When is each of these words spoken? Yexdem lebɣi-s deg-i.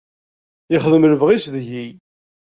Yexdem 0.71 1.03
lebɣi-s 1.11 1.45
deg-i. 1.55 1.85